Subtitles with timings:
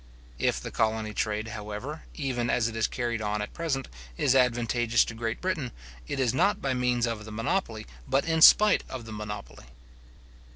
[0.39, 5.05] If the colony trade, however, even as it is carried on at present, is advantageous
[5.05, 5.71] to Great Britain,
[6.07, 9.65] it is not by means of the monopoly, but in spite of the monopoly.